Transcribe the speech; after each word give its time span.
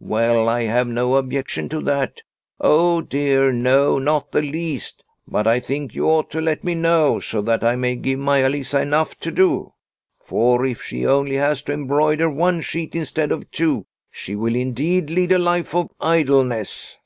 Well, 0.00 0.48
I 0.48 0.62
have 0.62 0.88
no 0.88 1.16
objection 1.16 1.68
to 1.68 1.80
that; 1.82 2.22
oh, 2.58 3.02
dear, 3.02 3.52
no, 3.52 3.98
not 3.98 4.32
the 4.32 4.40
least, 4.40 5.04
but 5.28 5.46
I 5.46 5.60
think 5.60 5.94
you 5.94 6.06
ought 6.08 6.30
to 6.30 6.40
let 6.40 6.64
me 6.64 6.74
know, 6.74 7.20
so 7.20 7.42
that 7.42 7.62
I 7.62 7.76
may 7.76 7.96
give 7.96 8.18
Maia 8.18 8.48
Lisa 8.48 8.80
enough 8.80 9.14
to 9.16 9.30
do. 9.30 9.74
For 10.24 10.64
if 10.64 10.82
she 10.82 11.06
only 11.06 11.36
has 11.36 11.60
to 11.64 11.72
embroider 11.74 12.30
one 12.30 12.62
sheet 12.62 12.94
instead 12.94 13.30
of 13.32 13.50
two 13.50 13.84
she 14.10 14.34
will 14.34 14.54
indeed 14.56 15.10
lead 15.10 15.30
a 15.32 15.38
life 15.38 15.74
of 15.74 15.90
idleness." 16.00 16.96